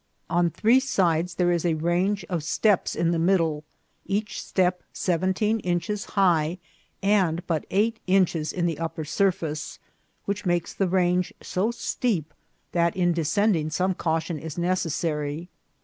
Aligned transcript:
On 0.31 0.49
three 0.49 0.79
sides 0.79 1.35
there 1.35 1.51
is 1.51 1.63
a 1.63 1.75
range 1.75 2.25
of 2.27 2.43
steps 2.43 2.95
in 2.95 3.11
the 3.11 3.19
middle, 3.19 3.63
each 4.07 4.41
step 4.41 4.81
seventeen 4.91 5.59
inches 5.59 6.05
high, 6.17 6.57
and 7.03 7.45
but 7.45 7.67
eight 7.69 7.99
inches 8.07 8.51
on 8.51 8.65
the 8.65 8.79
up 8.79 8.95
per 8.95 9.03
surface, 9.03 9.77
which 10.25 10.43
makes 10.43 10.73
the 10.73 10.87
range 10.87 11.35
so 11.43 11.69
steep 11.69 12.33
that 12.71 12.97
in 12.97 13.13
de 13.13 13.21
scending 13.21 13.71
some 13.71 13.93
caution 13.93 14.39
is 14.39 14.57
necessary. 14.57 15.49